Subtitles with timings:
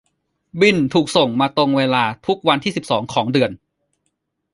[0.59, 3.51] บิลถูกส่งมาตรงเวลาทุกวันที่สิบของเดือน